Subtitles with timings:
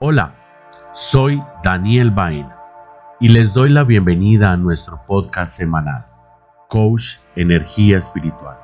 [0.00, 0.34] Hola,
[0.92, 2.58] soy Daniel Baena
[3.20, 6.06] y les doy la bienvenida a nuestro podcast semanal,
[6.68, 8.58] Coach Energía Espiritual.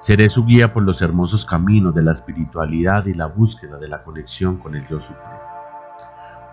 [0.00, 4.02] Seré su guía por los hermosos caminos de la espiritualidad y la búsqueda de la
[4.02, 5.38] conexión con el Yo Supremo.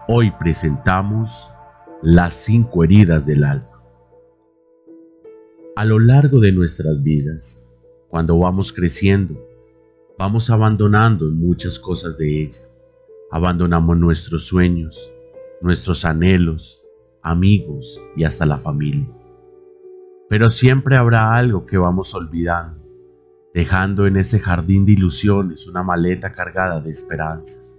[0.08, 1.52] Hoy presentamos
[2.04, 3.82] las cinco heridas del alma.
[5.76, 7.68] A lo largo de nuestras vidas,
[8.08, 9.34] cuando vamos creciendo,
[10.20, 12.75] vamos abandonando muchas cosas de ella
[13.36, 15.12] Abandonamos nuestros sueños,
[15.60, 16.86] nuestros anhelos,
[17.22, 19.10] amigos y hasta la familia.
[20.30, 22.82] Pero siempre habrá algo que vamos olvidando,
[23.54, 27.78] dejando en ese jardín de ilusiones una maleta cargada de esperanzas,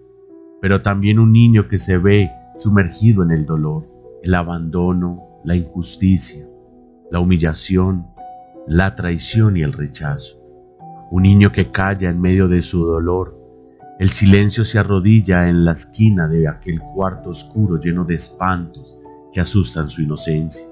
[0.60, 3.88] pero también un niño que se ve sumergido en el dolor,
[4.22, 6.46] el abandono, la injusticia,
[7.10, 8.06] la humillación,
[8.66, 10.36] la traición y el rechazo.
[11.10, 13.45] Un niño que calla en medio de su dolor
[13.98, 18.98] el silencio se arrodilla en la esquina de aquel cuarto oscuro lleno de espantos
[19.32, 20.66] que asustan su inocencia.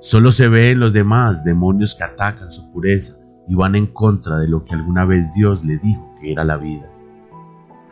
[0.00, 4.38] Solo se ve en los demás demonios que atacan su pureza y van en contra
[4.38, 6.88] de lo que alguna vez Dios le dijo que era la vida.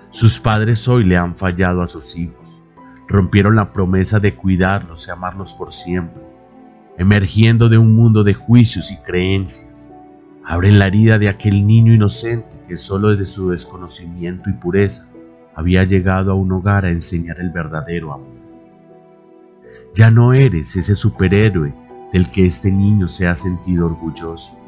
[0.08, 2.62] Sus padres hoy le han fallado a sus hijos,
[3.08, 6.22] rompieron la promesa de cuidarlos y amarlos por siempre,
[6.96, 9.92] emergiendo de un mundo de juicios y creencias
[10.48, 15.10] abren la herida de aquel niño inocente que solo desde su desconocimiento y pureza
[15.56, 18.36] había llegado a un hogar a enseñar el verdadero amor.
[19.92, 21.74] Ya no eres ese superhéroe
[22.12, 24.60] del que este niño se ha sentido orgulloso.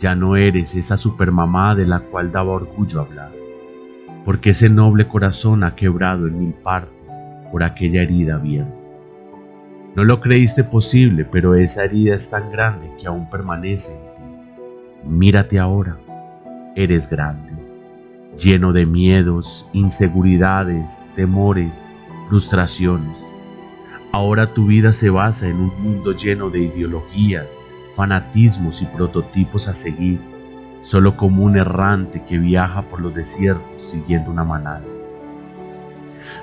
[0.00, 3.32] Ya no eres esa supermamá de la cual daba orgullo hablar,
[4.24, 7.12] porque ese noble corazón ha quebrado en mil partes
[7.52, 8.88] por aquella herida abierta.
[9.94, 13.92] No lo creíste posible, pero esa herida es tan grande que aún permanece
[15.06, 15.98] Mírate ahora,
[16.74, 17.52] eres grande,
[18.38, 21.84] lleno de miedos, inseguridades, temores,
[22.26, 23.26] frustraciones.
[24.12, 27.60] Ahora tu vida se basa en un mundo lleno de ideologías,
[27.92, 30.20] fanatismos y prototipos a seguir,
[30.80, 34.84] solo como un errante que viaja por los desiertos siguiendo una manada.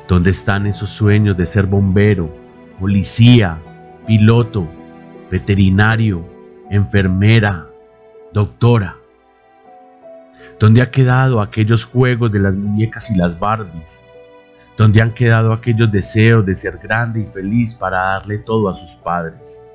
[0.08, 2.32] ¿Dónde están esos sueños de ser bombero,
[2.80, 3.60] policía,
[4.06, 4.68] piloto,
[5.32, 6.24] veterinario,
[6.70, 7.71] enfermera,
[8.34, 8.96] Doctora,
[10.58, 14.06] ¿dónde ha quedado aquellos juegos de las muñecas y las Barbies?
[14.78, 18.96] ¿Dónde han quedado aquellos deseos de ser grande y feliz para darle todo a sus
[18.96, 19.68] padres?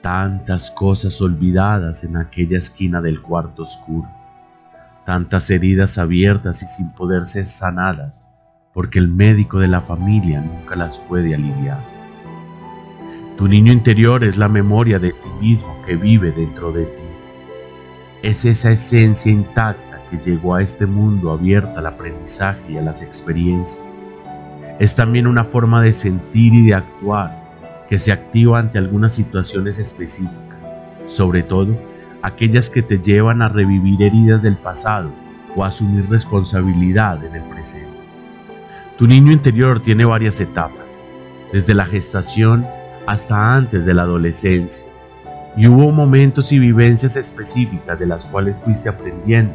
[0.00, 4.10] Tantas cosas olvidadas en aquella esquina del cuarto oscuro,
[5.06, 8.26] tantas heridas abiertas y sin poder ser sanadas,
[8.72, 11.99] porque el médico de la familia nunca las puede aliviar.
[13.40, 17.02] Tu niño interior es la memoria de ti mismo que vive dentro de ti.
[18.22, 23.00] Es esa esencia intacta que llegó a este mundo abierta al aprendizaje y a las
[23.00, 23.82] experiencias.
[24.78, 29.78] Es también una forma de sentir y de actuar que se activa ante algunas situaciones
[29.78, 30.58] específicas,
[31.06, 31.74] sobre todo
[32.20, 35.10] aquellas que te llevan a revivir heridas del pasado
[35.56, 37.88] o a asumir responsabilidad en el presente.
[38.98, 41.02] Tu niño interior tiene varias etapas,
[41.54, 42.66] desde la gestación
[43.06, 44.86] hasta antes de la adolescencia.
[45.56, 49.54] Y hubo momentos y vivencias específicas de las cuales fuiste aprendiendo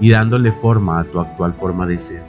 [0.00, 2.22] y dándole forma a tu actual forma de ser.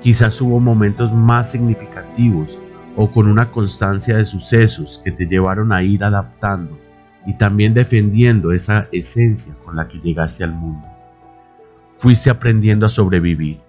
[0.00, 2.58] Quizás hubo momentos más significativos
[2.96, 6.78] o con una constancia de sucesos que te llevaron a ir adaptando
[7.26, 10.88] y también defendiendo esa esencia con la que llegaste al mundo.
[11.96, 13.60] Fuiste aprendiendo a sobrevivir,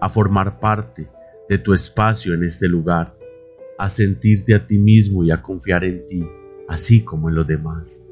[0.00, 1.08] a formar parte
[1.48, 3.14] de tu espacio en este lugar
[3.78, 6.24] a sentirte a ti mismo y a confiar en ti,
[6.68, 8.08] así como en los demás.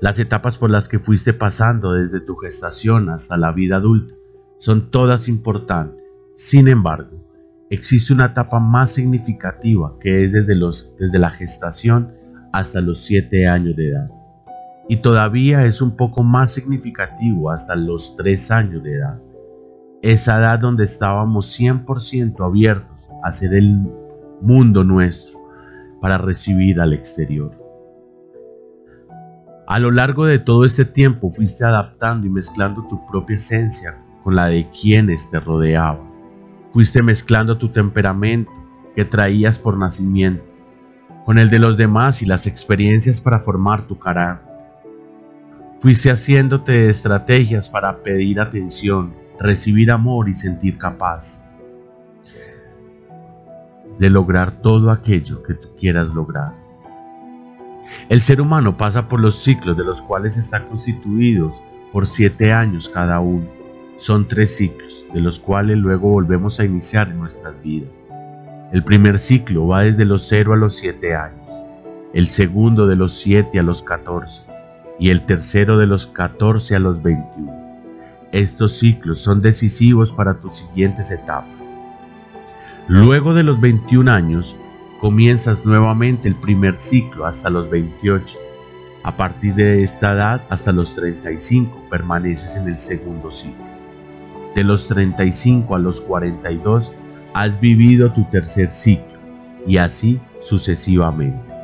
[0.00, 4.14] Las etapas por las que fuiste pasando desde tu gestación hasta la vida adulta
[4.56, 6.02] son todas importantes.
[6.34, 7.22] Sin embargo,
[7.68, 12.14] existe una etapa más significativa que es desde, los, desde la gestación
[12.52, 14.08] hasta los 7 años de edad.
[14.88, 19.20] Y todavía es un poco más significativo hasta los 3 años de edad.
[20.02, 23.88] Esa edad donde estábamos 100% abiertos hacer el
[24.40, 25.40] mundo nuestro
[26.00, 27.50] para recibir al exterior.
[29.66, 34.34] A lo largo de todo este tiempo fuiste adaptando y mezclando tu propia esencia con
[34.34, 36.10] la de quienes te rodeaban.
[36.70, 38.50] Fuiste mezclando tu temperamento
[38.94, 40.44] que traías por nacimiento
[41.24, 44.50] con el de los demás y las experiencias para formar tu carácter.
[45.78, 51.49] Fuiste haciéndote estrategias para pedir atención, recibir amor y sentir capaz
[54.00, 56.54] de lograr todo aquello que tú quieras lograr.
[58.08, 61.62] El ser humano pasa por los ciclos de los cuales están constituidos
[61.92, 63.46] por siete años cada uno.
[63.96, 67.90] son tres ciclos, de los cuales luego volvemos a iniciar nuestras vidas.
[68.72, 71.50] El primer ciclo va desde los 0 a los 7 años,
[72.14, 74.46] el segundo de los 7 a los 14
[74.98, 77.52] y el tercero de los 14 a los 21.
[78.32, 81.80] Estos ciclos son decisivos para tus siguientes etapas.
[82.92, 84.56] Luego de los 21 años,
[85.00, 88.36] comienzas nuevamente el primer ciclo hasta los 28.
[89.04, 93.64] A partir de esta edad hasta los 35 permaneces en el segundo ciclo.
[94.56, 96.90] De los 35 a los 42
[97.32, 99.20] has vivido tu tercer ciclo
[99.68, 101.54] y así sucesivamente.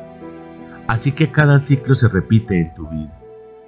[0.87, 3.19] Así que cada ciclo se repite en tu vida.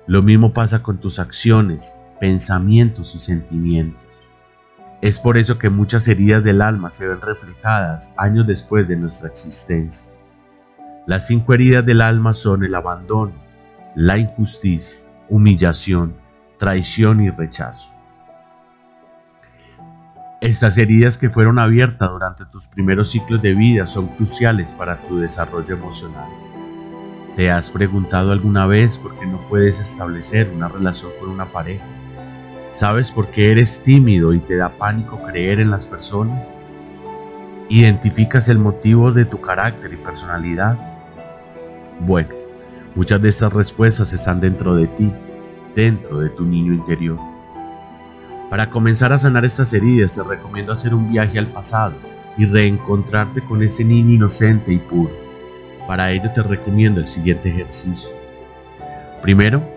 [0.07, 4.08] Lo mismo pasa con tus acciones, pensamientos y sentimientos.
[5.01, 9.29] Es por eso que muchas heridas del alma se ven reflejadas años después de nuestra
[9.29, 10.11] existencia.
[11.07, 13.33] Las cinco heridas del alma son el abandono,
[13.95, 16.15] la injusticia, humillación,
[16.57, 17.93] traición y rechazo.
[20.41, 25.19] Estas heridas que fueron abiertas durante tus primeros ciclos de vida son cruciales para tu
[25.19, 26.29] desarrollo emocional.
[27.35, 31.85] ¿Te has preguntado alguna vez por qué no puedes establecer una relación con una pareja?
[32.71, 36.47] ¿Sabes por qué eres tímido y te da pánico creer en las personas?
[37.67, 40.77] ¿Identificas el motivo de tu carácter y personalidad?
[41.99, 42.29] Bueno,
[42.93, 45.11] muchas de estas respuestas están dentro de ti,
[45.75, 47.17] dentro de tu niño interior.
[48.51, 51.95] Para comenzar a sanar estas heridas te recomiendo hacer un viaje al pasado
[52.37, 55.11] y reencontrarte con ese niño inocente y puro.
[55.87, 58.15] Para ello te recomiendo el siguiente ejercicio.
[59.23, 59.67] Primero,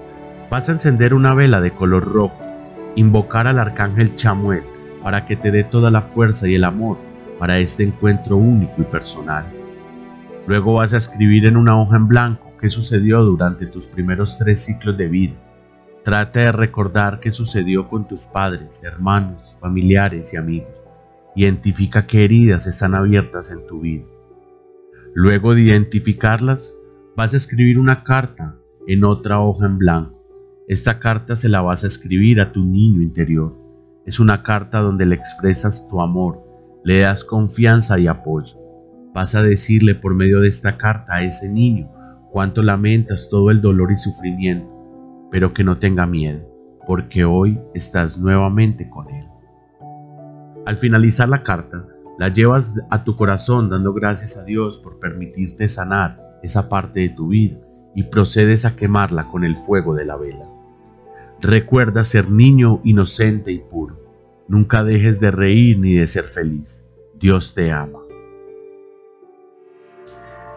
[0.51, 2.52] vas a encender una vela de color rojo,
[2.97, 4.63] invocar al arcángel Chamuel
[5.03, 6.99] para que te dé toda la fuerza y el amor
[7.39, 9.47] para este encuentro único y personal.
[10.47, 14.65] Luego vas a escribir en una hoja en blanco qué sucedió durante tus primeros tres
[14.65, 15.35] ciclos de vida
[16.03, 20.73] Trata de recordar qué sucedió con tus padres, hermanos, familiares y amigos.
[21.37, 24.05] Identifica qué heridas están abiertas en tu vida.
[25.15, 26.75] Luego de identificarlas,
[27.17, 28.57] vas a escribir una carta
[28.89, 30.22] en otra hoja en blanco.
[30.69, 33.59] Esta carta se la vas a escribir a tu niño interior.
[34.07, 36.43] Es una carta donde le expresas tu amor,
[36.85, 38.59] le das confianza y apoyo.
[39.15, 41.91] Vas a decirle por medio de esta carta a ese niño
[42.31, 44.73] cuánto lamentas todo el dolor y sufrimiento
[45.33, 46.47] pero que no tenga miedo,
[46.87, 49.27] porque hoy estás nuevamente con Él.
[50.67, 51.87] Al finalizar la carta,
[52.19, 57.09] la llevas a tu corazón dando gracias a Dios por permitirte sanar esa parte de
[57.09, 57.57] tu vida
[57.95, 60.52] y procedes a quemarla con el fuego de la vela.
[61.43, 63.97] Recuerda ser niño inocente y puro.
[64.47, 66.89] Nunca dejes de reír ni de ser feliz.
[67.19, 67.99] Dios te ama.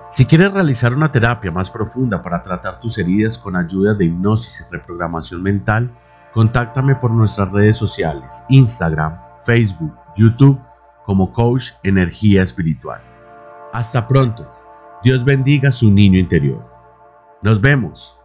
[0.09, 4.61] Si quieres realizar una terapia más profunda para tratar tus heridas con ayuda de hipnosis
[4.61, 5.91] y reprogramación mental,
[6.35, 10.61] contáctame por nuestras redes sociales, Instagram, Facebook, YouTube,
[11.03, 13.01] como Coach Energía Espiritual.
[13.73, 14.47] Hasta pronto.
[15.03, 16.61] Dios bendiga su niño interior.
[17.41, 18.21] Nos vemos.